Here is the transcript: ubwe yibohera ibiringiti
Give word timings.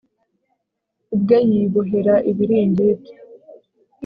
ubwe 1.15 1.37
yibohera 1.49 2.15
ibiringiti 2.31 3.11